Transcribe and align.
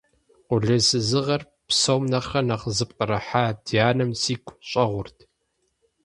Къулейсызыгъэр 0.47 1.41
псом 1.67 2.03
нэхърэ 2.11 2.41
нэхъ 2.47 2.65
зыпкърыхьа 2.77 3.43
ди 3.65 3.77
анэм 3.87 4.11
сигу 4.21 4.53
щӀэгъурт. 4.69 5.17